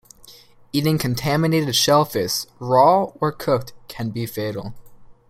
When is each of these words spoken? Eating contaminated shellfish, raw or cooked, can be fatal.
Eating 0.73 0.97
contaminated 0.97 1.75
shellfish, 1.75 2.47
raw 2.57 3.11
or 3.21 3.31
cooked, 3.31 3.73
can 3.87 4.09
be 4.09 4.25
fatal. 4.25 4.73